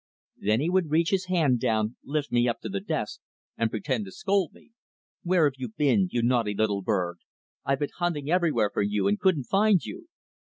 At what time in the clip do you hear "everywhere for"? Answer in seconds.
8.31-8.81